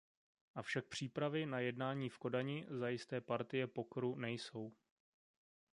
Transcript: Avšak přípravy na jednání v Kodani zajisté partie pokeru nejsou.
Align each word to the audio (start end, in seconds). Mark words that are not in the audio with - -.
Avšak 0.55 0.85
přípravy 0.85 1.45
na 1.45 1.59
jednání 1.59 2.09
v 2.09 2.17
Kodani 2.17 2.65
zajisté 2.69 3.21
partie 3.21 3.67
pokeru 3.67 4.15
nejsou. 4.15 4.71